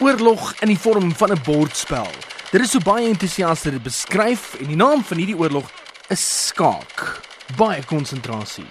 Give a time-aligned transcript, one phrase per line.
[0.00, 2.10] Oorlog in die vorm van 'n bordspel.
[2.50, 5.70] Dit is so baie entoesiaste dit beskryf en die naam van hierdie oorlog
[6.08, 7.20] is skaak.
[7.56, 8.66] Baie konsentrasie.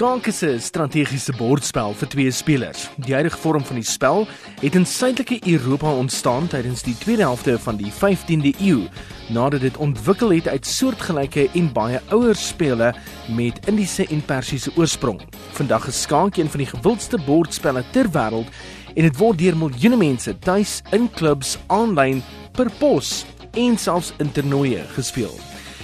[0.00, 2.88] Skaak is 'n strategiese bordspel vir twee spelers.
[2.96, 4.26] Die huidige vorm van die spel
[4.60, 8.88] het in suidelike Europa ontstaan tydens die tweede helfte van die 15de eeu,
[9.28, 12.94] nadat dit ontwikkel het uit soortgelyke en baie ouer spele
[13.28, 15.20] met Indiese en Persiese oorsprong.
[15.52, 18.48] Vandag is skaak een van die gewildste bordspelle ter wêreld
[18.94, 22.22] en dit word deur miljoene mense tuis in klubs, aanlyn,
[22.52, 25.40] per pos en selfs in toernooie gespeel.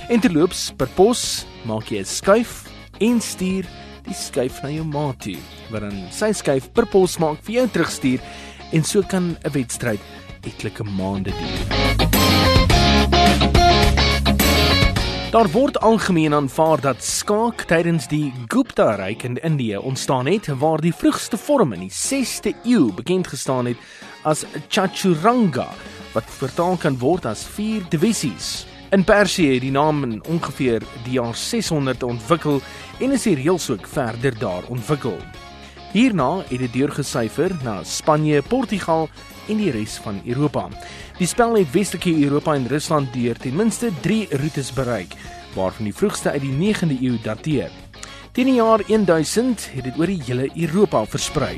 [0.09, 2.65] En terloops, per pos maak jy 'n skuif
[2.99, 3.67] en stuur
[4.07, 5.37] die skuif na jou maat toe,
[5.71, 8.21] wat dan sy skuif per pos maak vir jou terugstuur
[8.73, 10.01] en so kan 'n wedstryd
[10.47, 11.87] etlike maande duur.
[15.31, 20.95] Daar word algemeen aanvaar dat skaak tydens die Gupta-ryk in Indië ontstaan het waar die
[20.95, 23.77] vroegste vorm in die 6ste eeu bekend gestaan het
[24.23, 25.69] as Chaturanga
[26.15, 28.67] wat vertaal kan word as vier divisies.
[28.91, 32.61] In Persië het die naam in ongeveer die jaar 600 ontwikkel
[33.01, 35.17] en is die reëls ook verder daar ontwikkel.
[35.93, 39.09] Hierna het dit deurgesyfer na Spanje, Portugal
[39.49, 40.69] en die res van Europa.
[41.19, 45.19] Die spel het Westelike Europa en Rusland deur ten minste 3 roetes bereik,
[45.55, 47.71] waarvan die vroegste uit die 9de eeu dateer.
[48.33, 51.57] Teen die jaar 1000 het dit oor die hele Europa versprei.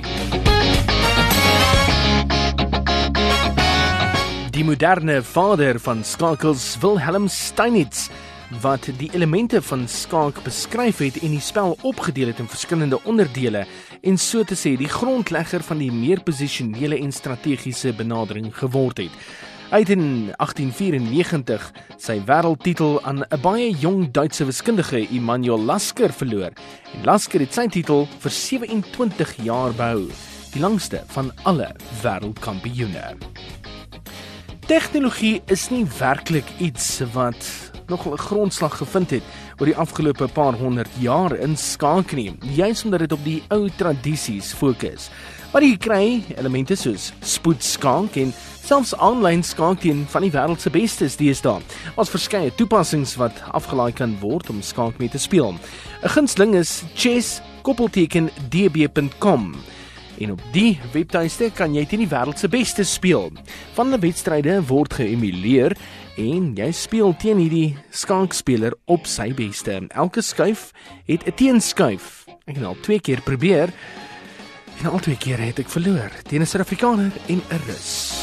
[4.69, 8.11] Moderne vader van skakels, Wilhelm Steinitz,
[8.61, 13.63] wat die elemente van skaak beskryf het en die spel opgedeel het in verskillende onderdele
[14.03, 19.15] en so te sê die grondlegger van die meer posisionele en strategiese benadering geword het.
[19.71, 20.05] Hy het in
[20.37, 26.53] 1894 sy wêreldtitel aan 'n baie jong Duitse wiskundige, Immanuel Lasker, verloor.
[26.93, 30.09] En Lasker het sy titel vir 27 jaar behou,
[30.53, 31.73] die langste van alle
[32.03, 33.17] wêreldkampioene.
[34.69, 37.47] Tegnologie is nie werklik iets wat
[37.87, 39.23] nog 'n grondslag gevind het
[39.57, 43.71] oor die afgelope paar honderd jaar in skaak nie, juis omdat dit op die ou
[43.77, 45.11] tradisies fokus.
[45.53, 48.35] Maar jy kry elemente soos spoedskaak en
[48.65, 51.61] selfs aanlyn skaak teen van die wêreld se bestes deesdae.
[51.97, 55.55] Ons verskeie toepassings wat afgelaai kan word om skaak mee te speel.
[56.03, 57.45] 'n Gunsteling is chess.db.com.
[60.19, 63.31] En op die webtuiste kan jy teen die wêreld se beste speel.
[63.77, 65.77] Van die wedstryde word geëmuleer
[66.19, 69.79] en jy speel teen hierdie skaakspeler op sy beste.
[69.95, 70.73] Elke skuif
[71.07, 72.27] het 'n teenskuif.
[72.47, 73.71] Ek het al twee keer probeer.
[74.81, 78.19] En al twee keer het ek verloor teen 'n Suid-Afrikaner en 'n Rus.